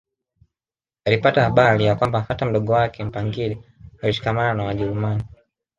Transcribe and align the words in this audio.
Alipata 1.05 1.43
habari 1.43 1.85
ya 1.85 1.95
kwamba 1.95 2.21
hata 2.21 2.45
mdogo 2.45 2.73
wake 2.73 3.03
Mpangile 3.03 3.57
alishikamana 4.01 4.53
na 4.53 4.63
Wajerumani 4.63 5.23